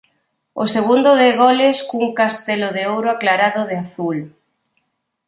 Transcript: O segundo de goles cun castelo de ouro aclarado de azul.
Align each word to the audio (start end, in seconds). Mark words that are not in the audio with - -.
O 0.63 0.65
segundo 0.75 1.09
de 1.21 1.29
goles 1.41 1.77
cun 1.89 2.05
castelo 2.19 2.69
de 2.77 2.83
ouro 2.95 3.09
aclarado 3.11 3.61
de 3.69 3.75
azul. 3.85 4.17